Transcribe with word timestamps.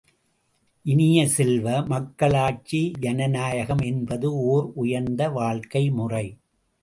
இனிய 0.85 1.27
செல்வ, 1.27 1.81
மக்களாட்சி 1.81 2.91
ஜனநாயகம் 2.99 3.83
என்பது 3.83 4.29
ஒர் 4.53 4.71
உயர்ந்த 4.75 5.29
வாழ்க்கை 5.29 5.89
முறை. 5.91 6.25